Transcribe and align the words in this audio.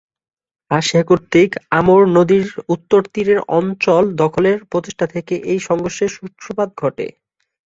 Russia 0.71 1.03
কর্তৃক 1.03 1.49
Amur 1.71 2.01
নদীর 2.17 2.45
উত্তর 2.75 3.01
তীরের 3.13 3.39
অঞ্চল 3.57 4.03
দখলের 4.21 4.57
প্রচেষ্টা 4.71 5.05
থেকে 5.13 5.33
এই 5.51 5.59
সংঘর্ষের 5.67 6.09
সূত্রপাত 6.17 6.69
ঘটে। 6.77 7.07